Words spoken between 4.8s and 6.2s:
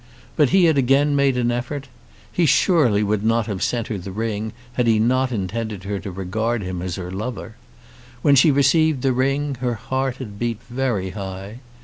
he not intended her to